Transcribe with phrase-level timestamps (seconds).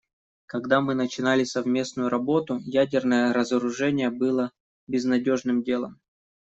[0.47, 4.51] Когда мы начинали совместную работу, ядерное разоружение было
[4.87, 6.01] безнадежным делом.